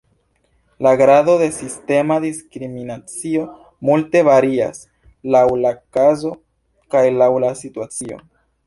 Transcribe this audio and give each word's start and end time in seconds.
La 0.79 0.95
grado 0.95 1.37
de 1.37 1.51
sistema 1.57 2.17
diskriminacio 2.25 3.45
multe 3.91 4.25
varias 4.31 4.83
laŭ 5.37 5.45
la 5.67 5.75
kazo 5.99 6.35
kaj 6.97 7.07
laŭ 7.21 7.33
la 7.47 7.57
situacio. 7.67 8.23